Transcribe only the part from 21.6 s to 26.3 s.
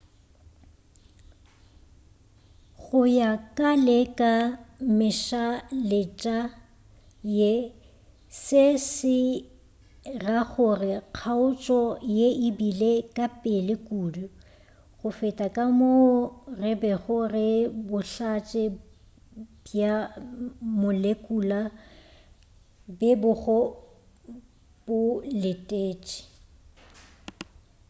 bo bego bo letetše